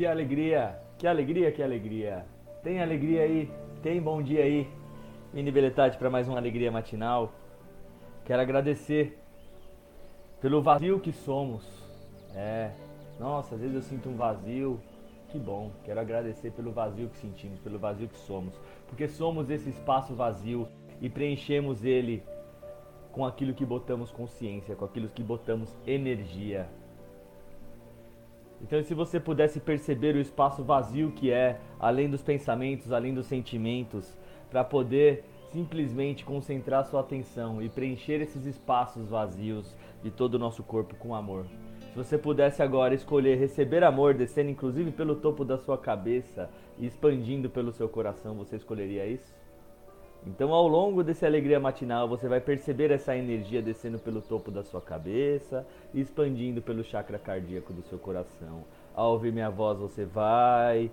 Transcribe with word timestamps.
Que 0.00 0.06
alegria, 0.06 0.80
que 0.96 1.06
alegria, 1.06 1.52
que 1.52 1.62
alegria. 1.62 2.24
Tem 2.62 2.80
alegria 2.80 3.20
aí, 3.20 3.50
tem 3.82 4.00
bom 4.00 4.22
dia 4.22 4.44
aí. 4.44 4.66
Mini 5.30 5.50
Beletati 5.50 5.98
para 5.98 6.08
mais 6.08 6.26
uma 6.26 6.38
alegria 6.38 6.72
matinal. 6.72 7.34
Quero 8.24 8.40
agradecer 8.40 9.18
pelo 10.40 10.62
vazio 10.62 10.98
que 11.00 11.12
somos. 11.12 11.66
É, 12.34 12.70
nossa, 13.18 13.54
às 13.54 13.60
vezes 13.60 13.76
eu 13.76 13.82
sinto 13.82 14.08
um 14.08 14.16
vazio. 14.16 14.80
Que 15.28 15.38
bom, 15.38 15.70
quero 15.84 16.00
agradecer 16.00 16.50
pelo 16.52 16.72
vazio 16.72 17.10
que 17.10 17.18
sentimos, 17.18 17.60
pelo 17.60 17.78
vazio 17.78 18.08
que 18.08 18.16
somos. 18.20 18.58
Porque 18.88 19.06
somos 19.06 19.50
esse 19.50 19.68
espaço 19.68 20.14
vazio 20.14 20.66
e 20.98 21.10
preenchemos 21.10 21.84
ele 21.84 22.22
com 23.12 23.26
aquilo 23.26 23.52
que 23.52 23.66
botamos 23.66 24.10
consciência, 24.10 24.74
com 24.74 24.86
aquilo 24.86 25.10
que 25.10 25.22
botamos 25.22 25.76
energia. 25.86 26.70
Então, 28.62 28.82
se 28.82 28.94
você 28.94 29.18
pudesse 29.18 29.58
perceber 29.58 30.14
o 30.14 30.20
espaço 30.20 30.62
vazio 30.62 31.12
que 31.12 31.30
é, 31.30 31.58
além 31.78 32.10
dos 32.10 32.22
pensamentos, 32.22 32.92
além 32.92 33.14
dos 33.14 33.26
sentimentos, 33.26 34.16
para 34.50 34.62
poder 34.62 35.24
simplesmente 35.50 36.24
concentrar 36.24 36.84
sua 36.84 37.00
atenção 37.00 37.60
e 37.62 37.68
preencher 37.68 38.20
esses 38.20 38.44
espaços 38.44 39.08
vazios 39.08 39.74
de 40.02 40.10
todo 40.10 40.34
o 40.34 40.38
nosso 40.38 40.62
corpo 40.62 40.94
com 40.96 41.14
amor. 41.14 41.46
Se 41.90 41.96
você 41.96 42.16
pudesse 42.16 42.62
agora 42.62 42.94
escolher 42.94 43.36
receber 43.36 43.82
amor 43.82 44.14
descendo 44.14 44.50
inclusive 44.50 44.92
pelo 44.92 45.16
topo 45.16 45.44
da 45.44 45.58
sua 45.58 45.76
cabeça 45.76 46.48
e 46.78 46.86
expandindo 46.86 47.50
pelo 47.50 47.72
seu 47.72 47.88
coração, 47.88 48.36
você 48.36 48.56
escolheria 48.56 49.06
isso? 49.06 49.39
Então, 50.26 50.52
ao 50.52 50.68
longo 50.68 51.02
desse 51.02 51.24
alegria 51.24 51.58
matinal, 51.58 52.06
você 52.06 52.28
vai 52.28 52.40
perceber 52.40 52.90
essa 52.90 53.16
energia 53.16 53.62
descendo 53.62 53.98
pelo 53.98 54.20
topo 54.20 54.50
da 54.50 54.62
sua 54.62 54.80
cabeça 54.80 55.66
expandindo 55.94 56.60
pelo 56.60 56.84
chakra 56.84 57.18
cardíaco 57.18 57.72
do 57.72 57.82
seu 57.82 57.98
coração. 57.98 58.64
Ao 58.94 59.12
ouvir 59.12 59.32
minha 59.32 59.48
voz, 59.48 59.78
você 59.78 60.04
vai 60.04 60.90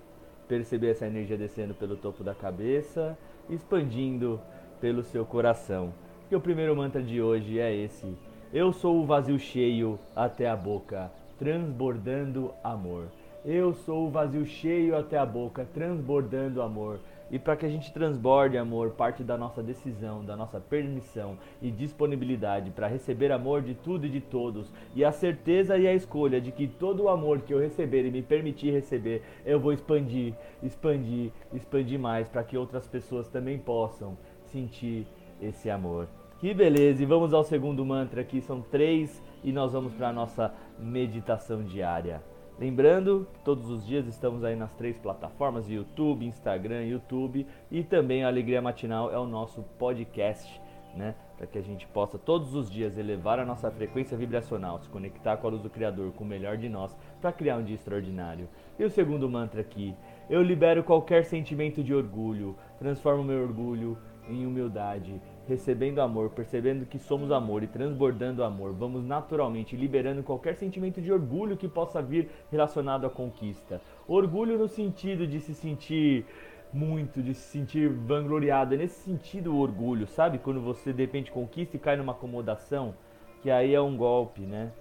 perceber 0.47 0.91
essa 0.91 1.05
energia 1.05 1.37
descendo 1.37 1.73
pelo 1.73 1.97
topo 1.97 2.23
da 2.23 2.33
cabeça 2.33 3.17
expandindo 3.49 4.39
pelo 4.79 5.03
seu 5.03 5.25
coração. 5.25 5.93
E 6.31 6.35
o 6.35 6.41
primeiro 6.41 6.75
mantra 6.75 7.01
de 7.01 7.21
hoje 7.21 7.59
é 7.59 7.73
esse: 7.73 8.17
Eu 8.53 8.71
sou 8.71 9.01
o 9.01 9.05
vazio 9.05 9.37
cheio 9.37 9.99
até 10.15 10.49
a 10.49 10.55
boca, 10.55 11.11
transbordando 11.37 12.53
amor. 12.63 13.07
Eu 13.49 13.73
sou 13.73 14.05
o 14.07 14.09
vazio 14.09 14.45
cheio 14.45 14.97
até 14.97 15.17
a 15.17 15.25
boca, 15.25 15.65
transbordando 15.73 16.61
amor. 16.61 16.99
E 17.31 17.39
para 17.39 17.55
que 17.55 17.65
a 17.65 17.69
gente 17.69 17.93
transborde 17.93 18.57
amor, 18.57 18.89
parte 18.89 19.23
da 19.23 19.37
nossa 19.37 19.63
decisão, 19.63 20.21
da 20.21 20.35
nossa 20.35 20.59
permissão 20.59 21.37
e 21.61 21.71
disponibilidade 21.71 22.71
para 22.71 22.87
receber 22.87 23.31
amor 23.31 23.61
de 23.61 23.73
tudo 23.73 24.05
e 24.05 24.09
de 24.09 24.19
todos, 24.19 24.69
e 24.93 25.05
a 25.05 25.13
certeza 25.13 25.77
e 25.77 25.87
a 25.87 25.93
escolha 25.93 26.41
de 26.41 26.51
que 26.51 26.67
todo 26.67 27.03
o 27.03 27.09
amor 27.09 27.39
que 27.39 27.53
eu 27.53 27.59
receber 27.59 28.05
e 28.05 28.11
me 28.11 28.21
permitir 28.21 28.71
receber, 28.71 29.23
eu 29.45 29.61
vou 29.61 29.71
expandir, 29.71 30.33
expandir, 30.61 31.31
expandir 31.53 31.97
mais 31.97 32.27
para 32.27 32.43
que 32.43 32.57
outras 32.57 32.85
pessoas 32.85 33.29
também 33.29 33.57
possam 33.57 34.17
sentir 34.51 35.07
esse 35.41 35.69
amor. 35.69 36.09
Que 36.41 36.53
beleza! 36.53 37.01
E 37.01 37.05
vamos 37.05 37.33
ao 37.33 37.45
segundo 37.45 37.85
mantra 37.85 38.19
aqui, 38.19 38.41
são 38.41 38.59
três, 38.59 39.23
e 39.41 39.53
nós 39.53 39.71
vamos 39.71 39.93
para 39.93 40.09
a 40.09 40.13
nossa 40.13 40.53
meditação 40.77 41.63
diária. 41.63 42.21
Lembrando 42.59 43.27
todos 43.43 43.69
os 43.69 43.85
dias 43.85 44.07
estamos 44.07 44.43
aí 44.43 44.55
nas 44.55 44.73
três 44.73 44.97
plataformas: 44.97 45.69
YouTube, 45.69 46.25
Instagram, 46.25 46.85
YouTube 46.85 47.45
e 47.69 47.83
também 47.83 48.23
a 48.23 48.27
Alegria 48.27 48.59
Matinal 48.59 49.13
é 49.13 49.19
o 49.19 49.27
nosso 49.27 49.61
podcast, 49.77 50.59
né? 50.95 51.13
Para 51.37 51.45
que 51.45 51.59
a 51.59 51.61
gente 51.61 51.85
possa 51.85 52.17
todos 52.17 52.55
os 52.55 52.67
dias 52.67 52.97
elevar 52.97 53.37
a 53.37 53.45
nossa 53.45 53.69
frequência 53.69 54.17
vibracional, 54.17 54.79
se 54.79 54.89
conectar 54.89 55.37
com 55.37 55.45
a 55.45 55.51
luz 55.51 55.61
do 55.61 55.69
Criador, 55.69 56.11
com 56.13 56.23
o 56.23 56.27
melhor 56.27 56.57
de 56.57 56.67
nós, 56.67 56.97
para 57.21 57.31
criar 57.31 57.57
um 57.57 57.63
dia 57.63 57.75
extraordinário. 57.75 58.49
E 58.79 58.83
o 58.83 58.89
segundo 58.89 59.29
mantra 59.29 59.61
aqui: 59.61 59.93
eu 60.27 60.41
libero 60.41 60.83
qualquer 60.83 61.25
sentimento 61.25 61.83
de 61.83 61.93
orgulho, 61.93 62.55
transformo 62.79 63.23
meu 63.23 63.43
orgulho 63.43 63.99
em 64.27 64.47
humildade, 64.47 65.21
recebendo 65.47 65.99
amor, 65.99 66.29
percebendo 66.31 66.85
que 66.85 66.99
somos 66.99 67.31
amor 67.31 67.63
e 67.63 67.67
transbordando 67.67 68.43
amor, 68.43 68.73
vamos 68.73 69.03
naturalmente 69.03 69.75
liberando 69.75 70.21
qualquer 70.21 70.55
sentimento 70.55 71.01
de 71.01 71.11
orgulho 71.11 71.57
que 71.57 71.67
possa 71.67 72.01
vir 72.01 72.29
relacionado 72.51 73.05
à 73.05 73.09
conquista. 73.09 73.81
Orgulho 74.07 74.57
no 74.57 74.67
sentido 74.67 75.25
de 75.25 75.39
se 75.39 75.53
sentir 75.53 76.25
muito, 76.73 77.21
de 77.21 77.33
se 77.33 77.49
sentir 77.49 77.89
vangloriado. 77.89 78.75
É 78.75 78.77
nesse 78.77 78.99
sentido 79.01 79.53
o 79.53 79.59
orgulho, 79.59 80.05
sabe? 80.07 80.37
Quando 80.37 80.61
você 80.61 80.91
de 80.91 81.01
repente 81.01 81.31
conquista 81.31 81.77
e 81.77 81.79
cai 81.79 81.95
numa 81.95 82.11
acomodação, 82.11 82.93
que 83.41 83.49
aí 83.49 83.73
é 83.73 83.81
um 83.81 83.95
golpe, 83.95 84.41
né? 84.41 84.71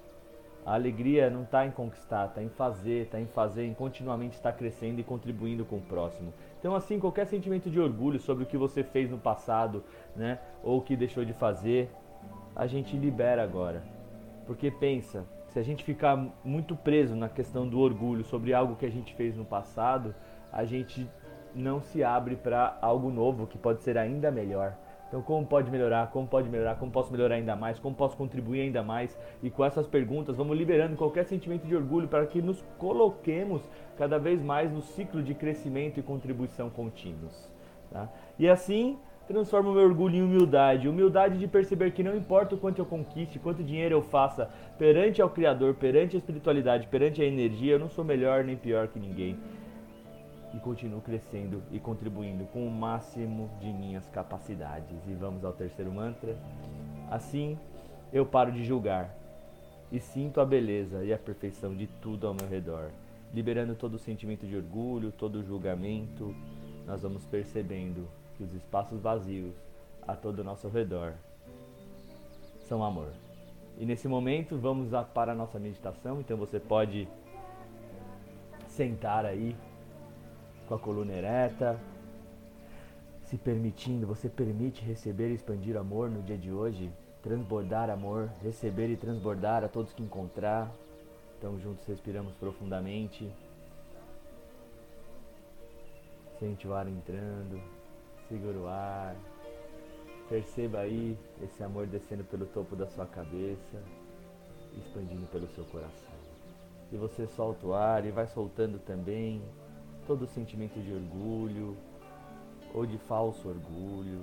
A 0.64 0.74
alegria 0.74 1.30
não 1.30 1.44
está 1.44 1.64
em 1.64 1.70
conquistar, 1.70 2.26
está 2.26 2.42
em 2.42 2.48
fazer, 2.48 3.04
está 3.04 3.20
em 3.20 3.26
fazer, 3.26 3.64
em 3.64 3.72
continuamente 3.72 4.34
estar 4.34 4.52
crescendo 4.52 5.00
e 5.00 5.04
contribuindo 5.04 5.64
com 5.64 5.76
o 5.76 5.80
próximo. 5.80 6.34
Então, 6.58 6.74
assim, 6.74 6.98
qualquer 6.98 7.26
sentimento 7.26 7.70
de 7.70 7.78
orgulho 7.78 8.18
sobre 8.18 8.44
o 8.44 8.46
que 8.46 8.56
você 8.56 8.82
fez 8.82 9.10
no 9.10 9.18
passado, 9.18 9.84
né, 10.14 10.38
ou 10.62 10.78
o 10.78 10.82
que 10.82 10.96
deixou 10.96 11.24
de 11.24 11.32
fazer, 11.32 11.90
a 12.54 12.66
gente 12.66 12.96
libera 12.96 13.42
agora. 13.42 13.82
Porque 14.46 14.70
pensa, 14.70 15.26
se 15.48 15.58
a 15.58 15.62
gente 15.62 15.84
ficar 15.84 16.16
muito 16.44 16.74
preso 16.74 17.14
na 17.14 17.28
questão 17.28 17.68
do 17.68 17.78
orgulho 17.78 18.24
sobre 18.24 18.54
algo 18.54 18.76
que 18.76 18.86
a 18.86 18.90
gente 18.90 19.14
fez 19.14 19.36
no 19.36 19.44
passado, 19.44 20.14
a 20.52 20.64
gente 20.64 21.08
não 21.54 21.80
se 21.80 22.04
abre 22.04 22.36
para 22.36 22.78
algo 22.80 23.10
novo 23.10 23.46
que 23.46 23.58
pode 23.58 23.82
ser 23.82 23.96
ainda 23.96 24.30
melhor. 24.30 24.76
Então, 25.08 25.22
como 25.22 25.46
pode 25.46 25.70
melhorar? 25.70 26.10
Como 26.10 26.26
pode 26.26 26.48
melhorar? 26.48 26.74
Como 26.76 26.90
posso 26.90 27.12
melhorar 27.12 27.36
ainda 27.36 27.54
mais? 27.54 27.78
Como 27.78 27.94
posso 27.94 28.16
contribuir 28.16 28.62
ainda 28.62 28.82
mais? 28.82 29.16
E 29.42 29.50
com 29.50 29.64
essas 29.64 29.86
perguntas, 29.86 30.36
vamos 30.36 30.56
liberando 30.56 30.96
qualquer 30.96 31.24
sentimento 31.24 31.66
de 31.66 31.76
orgulho 31.76 32.08
para 32.08 32.26
que 32.26 32.42
nos 32.42 32.62
coloquemos 32.76 33.62
cada 33.96 34.18
vez 34.18 34.42
mais 34.42 34.72
no 34.72 34.82
ciclo 34.82 35.22
de 35.22 35.32
crescimento 35.32 36.00
e 36.00 36.02
contribuição 36.02 36.68
contínuos. 36.68 37.48
Tá? 37.90 38.08
E 38.36 38.48
assim, 38.48 38.98
transformo 39.28 39.70
o 39.70 39.74
meu 39.74 39.84
orgulho 39.84 40.16
em 40.16 40.22
humildade. 40.22 40.88
Humildade 40.88 41.38
de 41.38 41.46
perceber 41.46 41.92
que 41.92 42.02
não 42.02 42.16
importa 42.16 42.56
o 42.56 42.58
quanto 42.58 42.80
eu 42.80 42.86
conquiste, 42.86 43.38
quanto 43.38 43.62
dinheiro 43.62 43.94
eu 43.94 44.02
faça 44.02 44.50
perante 44.76 45.22
ao 45.22 45.30
Criador, 45.30 45.74
perante 45.74 46.16
a 46.16 46.18
espiritualidade, 46.18 46.88
perante 46.88 47.22
a 47.22 47.24
energia, 47.24 47.74
eu 47.74 47.78
não 47.78 47.88
sou 47.88 48.04
melhor 48.04 48.42
nem 48.42 48.56
pior 48.56 48.88
que 48.88 48.98
ninguém 48.98 49.38
e 50.56 50.60
continuo 50.60 51.02
crescendo 51.02 51.62
e 51.70 51.78
contribuindo 51.78 52.46
com 52.46 52.66
o 52.66 52.70
máximo 52.70 53.50
de 53.60 53.66
minhas 53.66 54.08
capacidades. 54.08 54.96
E 55.06 55.12
vamos 55.12 55.44
ao 55.44 55.52
terceiro 55.52 55.92
mantra. 55.92 56.34
Assim, 57.10 57.58
eu 58.10 58.24
paro 58.24 58.50
de 58.50 58.64
julgar 58.64 59.14
e 59.92 60.00
sinto 60.00 60.40
a 60.40 60.46
beleza 60.46 61.04
e 61.04 61.12
a 61.12 61.18
perfeição 61.18 61.76
de 61.76 61.86
tudo 61.86 62.26
ao 62.26 62.34
meu 62.34 62.48
redor, 62.48 62.90
liberando 63.34 63.74
todo 63.74 63.94
o 63.94 63.98
sentimento 63.98 64.46
de 64.46 64.56
orgulho, 64.56 65.12
todo 65.12 65.36
o 65.36 65.44
julgamento. 65.44 66.34
Nós 66.86 67.02
vamos 67.02 67.24
percebendo 67.26 68.08
que 68.36 68.42
os 68.42 68.54
espaços 68.54 69.00
vazios 69.00 69.54
a 70.08 70.16
todo 70.16 70.38
o 70.38 70.44
nosso 70.44 70.68
redor 70.68 71.12
são 72.66 72.82
amor. 72.82 73.12
E 73.78 73.84
nesse 73.84 74.08
momento 74.08 74.56
vamos 74.56 74.88
para 75.12 75.32
a 75.32 75.34
nossa 75.34 75.58
meditação, 75.58 76.18
então 76.18 76.36
você 76.38 76.58
pode 76.58 77.06
sentar 78.68 79.26
aí 79.26 79.54
com 80.66 80.74
a 80.74 80.78
coluna 80.78 81.12
ereta, 81.12 81.80
se 83.26 83.36
permitindo, 83.36 84.06
você 84.06 84.28
permite 84.28 84.84
receber 84.84 85.30
e 85.30 85.34
expandir 85.34 85.76
amor 85.76 86.08
no 86.10 86.22
dia 86.22 86.38
de 86.38 86.52
hoje, 86.52 86.92
transbordar 87.22 87.90
amor, 87.90 88.30
receber 88.42 88.88
e 88.88 88.96
transbordar 88.96 89.64
a 89.64 89.68
todos 89.68 89.92
que 89.92 90.02
encontrar. 90.02 90.70
Então 91.36 91.58
juntos 91.58 91.84
respiramos 91.86 92.34
profundamente. 92.34 93.28
Sente 96.38 96.68
o 96.68 96.74
ar 96.74 96.86
entrando, 96.86 97.60
segura 98.28 98.58
o 98.58 98.68
ar. 98.68 99.16
Perceba 100.28 100.80
aí 100.80 101.18
esse 101.42 101.62
amor 101.62 101.86
descendo 101.86 102.24
pelo 102.24 102.46
topo 102.46 102.76
da 102.76 102.86
sua 102.86 103.06
cabeça, 103.06 103.82
expandindo 104.76 105.26
pelo 105.28 105.48
seu 105.48 105.64
coração. 105.64 106.14
E 106.92 106.96
você 106.96 107.26
solta 107.26 107.66
o 107.66 107.74
ar 107.74 108.04
e 108.04 108.10
vai 108.10 108.26
soltando 108.28 108.78
também 108.78 109.42
todo 110.06 110.26
sentimento 110.26 110.78
de 110.80 110.92
orgulho 110.92 111.76
ou 112.72 112.86
de 112.86 112.96
falso 112.98 113.48
orgulho, 113.48 114.22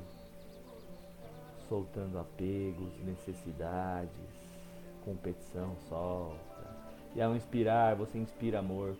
soltando 1.67 2.17
apegos, 2.19 2.91
necessidades, 3.03 4.11
competição 5.03 5.75
solta. 5.89 6.53
E 7.15 7.21
ao 7.21 7.35
inspirar, 7.35 7.95
você 7.95 8.17
inspira 8.17 8.59
amor. 8.59 8.95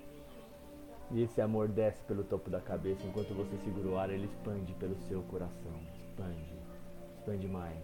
E 1.11 1.21
esse 1.21 1.41
amor 1.41 1.67
desce 1.67 2.01
pelo 2.03 2.23
topo 2.23 2.49
da 2.49 2.59
cabeça, 2.59 3.05
enquanto 3.05 3.33
você 3.33 3.55
segura 3.63 3.87
o 3.87 3.97
ar, 3.97 4.09
ele 4.09 4.25
expande 4.25 4.73
pelo 4.73 4.95
seu 5.07 5.21
coração. 5.23 5.73
Expande, 5.99 6.53
expande 7.17 7.47
mais, 7.47 7.77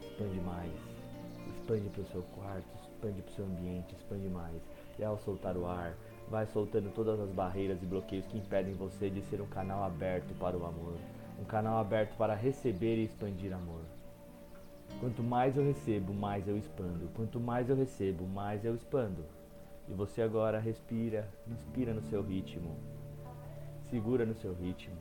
expande 0.00 0.40
mais, 0.40 0.72
expande 1.54 1.88
para 1.90 2.02
o 2.02 2.06
seu 2.06 2.22
quarto, 2.34 2.66
expande 2.88 3.22
para 3.22 3.32
o 3.32 3.34
seu 3.34 3.44
ambiente, 3.44 3.94
expande 3.94 4.28
mais. 4.28 4.62
E 4.98 5.04
ao 5.04 5.18
soltar 5.18 5.56
o 5.56 5.66
ar, 5.66 5.94
vai 6.28 6.46
soltando 6.46 6.92
todas 6.94 7.20
as 7.20 7.30
barreiras 7.30 7.82
e 7.82 7.86
bloqueios 7.86 8.26
que 8.26 8.38
impedem 8.38 8.74
você 8.74 9.10
de 9.10 9.22
ser 9.22 9.40
um 9.40 9.46
canal 9.46 9.82
aberto 9.84 10.34
para 10.38 10.56
o 10.56 10.64
amor, 10.64 10.96
um 11.40 11.44
canal 11.44 11.78
aberto 11.78 12.16
para 12.16 12.34
receber 12.34 12.96
e 12.96 13.04
expandir 13.04 13.52
amor. 13.52 13.82
Quanto 15.00 15.22
mais 15.22 15.56
eu 15.56 15.64
recebo, 15.64 16.14
mais 16.14 16.46
eu 16.46 16.56
expando. 16.56 17.08
Quanto 17.14 17.40
mais 17.40 17.68
eu 17.68 17.76
recebo, 17.76 18.26
mais 18.26 18.64
eu 18.64 18.74
expando. 18.74 19.24
E 19.88 19.92
você 19.92 20.22
agora 20.22 20.58
respira, 20.58 21.28
inspira 21.46 21.92
no 21.92 22.02
seu 22.02 22.22
ritmo, 22.22 22.76
segura 23.90 24.24
no 24.24 24.34
seu 24.34 24.54
ritmo 24.54 24.96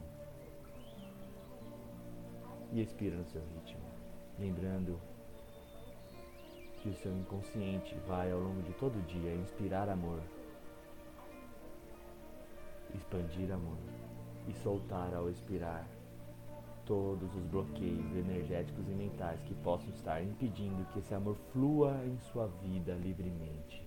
e 2.73 2.81
expira 2.81 3.15
no 3.15 3.25
seu 3.25 3.41
ritmo, 3.41 3.83
lembrando 4.39 4.99
que 6.81 6.89
o 6.89 6.95
seu 6.95 7.15
inconsciente 7.15 7.95
vai 8.07 8.31
ao 8.31 8.39
longo 8.39 8.61
de 8.63 8.73
todo 8.73 8.97
o 8.97 9.01
dia 9.03 9.33
inspirar 9.35 9.87
amor, 9.87 10.19
expandir 13.03 13.51
amor 13.51 13.77
e 14.47 14.53
soltar 14.53 15.13
ao 15.13 15.29
expirar 15.29 15.85
todos 16.85 17.33
os 17.35 17.43
bloqueios 17.45 18.15
energéticos 18.15 18.87
e 18.89 18.91
mentais 18.91 19.41
que 19.43 19.53
possam 19.55 19.89
estar 19.89 20.21
impedindo 20.21 20.85
que 20.91 20.99
esse 20.99 21.13
amor 21.13 21.35
flua 21.51 22.01
em 22.05 22.17
sua 22.31 22.47
vida 22.61 22.93
livremente. 22.95 23.85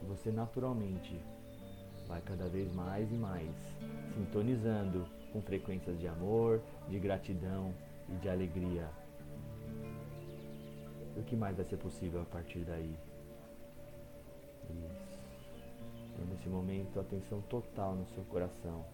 E 0.00 0.06
você 0.06 0.30
naturalmente 0.30 1.18
vai 2.06 2.20
cada 2.20 2.48
vez 2.48 2.72
mais 2.74 3.10
e 3.10 3.14
mais 3.14 3.50
sintonizando 4.14 5.06
com 5.32 5.40
frequências 5.40 5.98
de 5.98 6.06
amor, 6.06 6.60
de 6.88 6.98
gratidão 6.98 7.72
e 8.08 8.14
de 8.16 8.28
alegria. 8.28 8.88
E 11.16 11.20
o 11.20 11.24
que 11.24 11.36
mais 11.36 11.56
vai 11.56 11.64
ser 11.64 11.76
possível 11.76 12.22
a 12.22 12.26
partir 12.26 12.60
daí? 12.60 12.96
Isso. 14.70 15.01
Então, 16.22 16.34
nesse 16.34 16.48
momento, 16.48 17.00
atenção 17.00 17.40
total 17.42 17.96
no 17.96 18.06
seu 18.06 18.22
coração. 18.24 18.84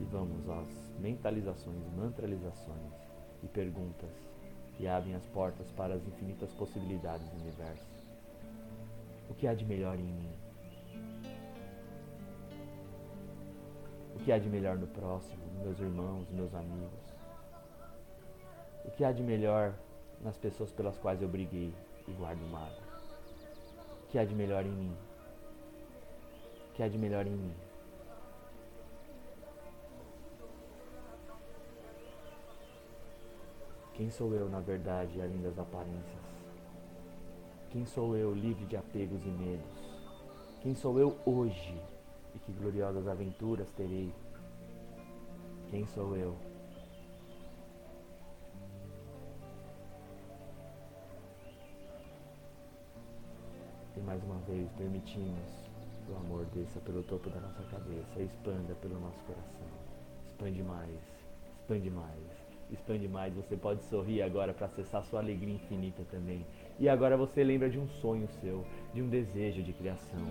E 0.00 0.04
vamos 0.04 0.48
às 0.48 0.98
mentalizações, 0.98 1.86
mantralizações 1.94 2.92
e 3.42 3.46
perguntas 3.48 4.10
que 4.76 4.86
abrem 4.86 5.14
as 5.14 5.26
portas 5.26 5.70
para 5.72 5.94
as 5.94 6.06
infinitas 6.06 6.54
possibilidades 6.54 7.28
do 7.28 7.36
universo. 7.42 7.86
O 9.28 9.34
que 9.34 9.46
há 9.46 9.52
de 9.52 9.66
melhor 9.66 9.98
em 9.98 10.04
mim? 10.04 10.32
O 14.16 14.20
que 14.20 14.32
há 14.32 14.38
de 14.38 14.48
melhor 14.48 14.78
no 14.78 14.86
próximo, 14.86 15.44
nos 15.52 15.62
meus 15.64 15.80
irmãos, 15.80 16.30
nos 16.30 16.30
meus 16.30 16.54
amigos? 16.54 17.14
O 18.86 18.90
que 18.90 19.04
há 19.04 19.12
de 19.12 19.22
melhor 19.22 19.74
nas 20.22 20.38
pessoas 20.38 20.72
pelas 20.72 20.96
quais 20.96 21.20
eu 21.20 21.28
briguei 21.28 21.74
e 22.08 22.12
guardo 22.12 22.40
mágoa? 22.50 22.82
O 24.04 24.06
que 24.08 24.18
há 24.18 24.24
de 24.24 24.34
melhor 24.34 24.64
em 24.64 24.72
mim? 24.72 25.11
Que 26.74 26.82
há 26.82 26.88
de 26.88 26.96
melhor 26.96 27.26
em 27.26 27.36
mim? 27.36 27.54
Quem 33.94 34.10
sou 34.10 34.32
eu, 34.34 34.48
na 34.48 34.58
verdade, 34.60 35.20
além 35.20 35.42
das 35.42 35.58
aparências? 35.58 36.22
Quem 37.70 37.84
sou 37.84 38.16
eu, 38.16 38.34
livre 38.34 38.64
de 38.66 38.76
apegos 38.76 39.22
e 39.24 39.28
medos? 39.28 39.82
Quem 40.62 40.74
sou 40.74 40.98
eu 40.98 41.18
hoje 41.26 41.80
e 42.34 42.38
que 42.38 42.52
gloriosas 42.52 43.06
aventuras 43.06 43.68
terei? 43.76 44.12
Quem 45.70 45.86
sou 45.86 46.16
eu? 46.16 46.36
E 53.94 54.00
mais 54.00 54.22
uma 54.24 54.38
vez 54.40 54.70
permitimos 54.72 55.71
que 56.12 56.14
o 56.14 56.16
amor 56.16 56.44
desça 56.54 56.78
pelo 56.80 57.02
topo 57.02 57.30
da 57.30 57.40
nossa 57.40 57.62
cabeça 57.64 58.20
e 58.20 58.24
expanda 58.24 58.74
pelo 58.74 59.00
nosso 59.00 59.18
coração. 59.24 59.66
Expande 60.30 60.62
mais, 60.62 61.00
expande 61.58 61.90
mais, 61.90 62.44
expande 62.70 63.08
mais. 63.08 63.34
Você 63.34 63.56
pode 63.56 63.82
sorrir 63.84 64.22
agora 64.22 64.52
para 64.52 64.66
acessar 64.66 65.04
sua 65.04 65.20
alegria 65.20 65.54
infinita 65.54 66.04
também. 66.10 66.44
E 66.78 66.88
agora 66.88 67.16
você 67.16 67.42
lembra 67.42 67.70
de 67.70 67.78
um 67.78 67.88
sonho 67.88 68.28
seu, 68.40 68.64
de 68.92 69.00
um 69.00 69.08
desejo 69.08 69.62
de 69.62 69.72
criação. 69.72 70.26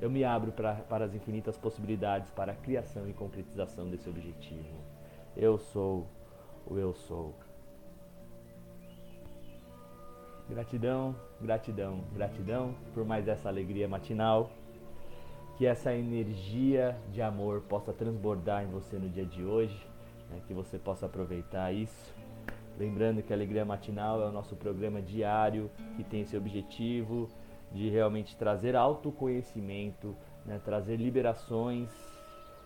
Eu 0.00 0.10
me 0.10 0.24
abro 0.24 0.52
pra, 0.52 0.74
para 0.74 1.06
as 1.06 1.14
infinitas 1.14 1.56
possibilidades 1.56 2.30
para 2.30 2.52
a 2.52 2.56
criação 2.56 3.08
e 3.08 3.14
concretização 3.14 3.88
desse 3.88 4.08
objetivo. 4.08 4.76
Eu 5.34 5.56
sou 5.58 6.06
o 6.66 6.76
eu 6.76 6.92
sou. 6.92 7.34
Gratidão, 10.48 11.16
gratidão, 11.40 12.04
gratidão 12.14 12.74
por 12.94 13.04
mais 13.04 13.26
essa 13.26 13.48
alegria 13.48 13.88
matinal. 13.88 14.50
Que 15.58 15.66
essa 15.66 15.92
energia 15.92 16.96
de 17.10 17.20
amor 17.20 17.62
possa 17.62 17.92
transbordar 17.92 18.62
em 18.62 18.68
você 18.68 18.96
no 18.96 19.08
dia 19.08 19.24
de 19.24 19.42
hoje, 19.42 19.76
né? 20.30 20.40
que 20.46 20.54
você 20.54 20.78
possa 20.78 21.06
aproveitar 21.06 21.72
isso. 21.72 22.14
Lembrando 22.78 23.22
que 23.22 23.32
a 23.32 23.36
Alegria 23.36 23.64
Matinal 23.64 24.22
é 24.22 24.26
o 24.26 24.30
nosso 24.30 24.54
programa 24.54 25.00
diário 25.00 25.70
que 25.96 26.04
tem 26.04 26.20
esse 26.20 26.36
objetivo 26.36 27.28
de 27.72 27.88
realmente 27.88 28.36
trazer 28.36 28.76
autoconhecimento, 28.76 30.14
né? 30.44 30.60
trazer 30.62 30.96
liberações, 30.96 31.88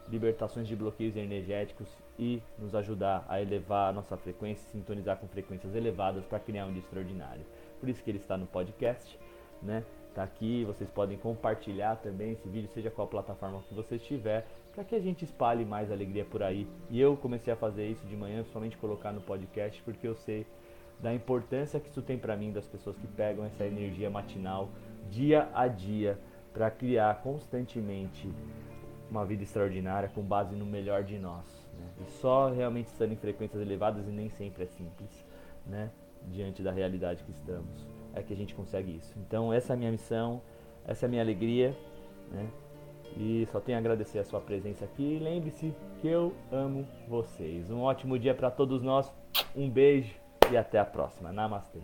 libertações 0.08 0.66
de 0.66 0.74
bloqueios 0.74 1.16
energéticos 1.16 1.88
e 2.18 2.42
nos 2.58 2.74
ajudar 2.74 3.24
a 3.28 3.40
elevar 3.40 3.90
a 3.90 3.92
nossa 3.92 4.16
frequência, 4.16 4.68
sintonizar 4.72 5.16
com 5.16 5.28
frequências 5.28 5.76
elevadas 5.76 6.24
para 6.26 6.40
criar 6.40 6.66
um 6.66 6.72
dia 6.72 6.82
extraordinário 6.82 7.44
por 7.80 7.88
isso 7.88 8.02
que 8.02 8.10
ele 8.10 8.18
está 8.18 8.36
no 8.36 8.46
podcast, 8.46 9.18
né? 9.62 9.82
Tá 10.14 10.22
aqui, 10.24 10.64
vocês 10.64 10.90
podem 10.90 11.16
compartilhar 11.16 11.96
também 11.96 12.32
esse 12.32 12.48
vídeo, 12.48 12.68
seja 12.74 12.90
qual 12.90 13.06
plataforma 13.06 13.62
que 13.68 13.74
você 13.74 13.96
estiver, 13.96 14.46
para 14.72 14.84
que 14.84 14.94
a 14.94 15.00
gente 15.00 15.24
espalhe 15.24 15.64
mais 15.64 15.90
alegria 15.90 16.24
por 16.24 16.42
aí. 16.42 16.66
E 16.90 17.00
eu 17.00 17.16
comecei 17.16 17.52
a 17.52 17.56
fazer 17.56 17.88
isso 17.88 18.04
de 18.06 18.16
manhã, 18.16 18.44
somente 18.44 18.76
colocar 18.76 19.12
no 19.12 19.20
podcast, 19.20 19.80
porque 19.82 20.06
eu 20.06 20.14
sei 20.16 20.46
da 21.00 21.14
importância 21.14 21.80
que 21.80 21.88
isso 21.88 22.02
tem 22.02 22.18
para 22.18 22.36
mim, 22.36 22.52
das 22.52 22.66
pessoas 22.66 22.96
que 22.98 23.06
pegam 23.06 23.44
essa 23.44 23.64
energia 23.64 24.10
matinal 24.10 24.68
dia 25.08 25.48
a 25.54 25.66
dia 25.66 26.18
para 26.52 26.70
criar 26.70 27.22
constantemente 27.22 28.30
uma 29.10 29.24
vida 29.24 29.42
extraordinária 29.42 30.08
com 30.08 30.22
base 30.22 30.54
no 30.54 30.66
melhor 30.66 31.02
de 31.02 31.18
nós. 31.18 31.46
Né? 31.78 31.86
E 32.06 32.10
só 32.10 32.50
realmente 32.50 32.86
estando 32.86 33.12
em 33.12 33.16
frequências 33.16 33.60
elevadas 33.60 34.06
e 34.06 34.10
nem 34.10 34.28
sempre 34.30 34.64
é 34.64 34.66
simples, 34.66 35.24
né? 35.66 35.90
Diante 36.28 36.62
da 36.62 36.72
realidade 36.72 37.22
que 37.24 37.30
estamos, 37.30 37.86
é 38.14 38.22
que 38.22 38.32
a 38.32 38.36
gente 38.36 38.54
consegue 38.54 38.96
isso. 38.96 39.18
Então, 39.18 39.52
essa 39.52 39.72
é 39.72 39.74
a 39.74 39.76
minha 39.76 39.90
missão, 39.90 40.40
essa 40.86 41.04
é 41.04 41.06
a 41.06 41.10
minha 41.10 41.22
alegria, 41.22 41.76
né? 42.30 42.48
E 43.16 43.46
só 43.50 43.60
tenho 43.60 43.76
a 43.76 43.80
agradecer 43.80 44.18
a 44.18 44.24
sua 44.24 44.40
presença 44.40 44.84
aqui. 44.84 45.18
Lembre-se 45.20 45.74
que 46.00 46.08
eu 46.08 46.32
amo 46.50 46.86
vocês. 47.08 47.70
Um 47.70 47.80
ótimo 47.80 48.18
dia 48.18 48.34
para 48.34 48.50
todos 48.50 48.82
nós. 48.82 49.12
Um 49.54 49.68
beijo 49.68 50.14
e 50.50 50.56
até 50.56 50.78
a 50.78 50.84
próxima. 50.84 51.32
Namastê. 51.32 51.80